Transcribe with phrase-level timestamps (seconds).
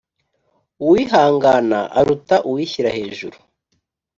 [0.83, 3.37] uwihangana aruta uwishyira hejuru